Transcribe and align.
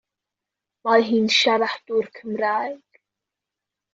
Mae 0.87 1.03
hi'n 1.09 1.27
siaradwr 1.35 2.09
Cymraeg. 2.17 3.01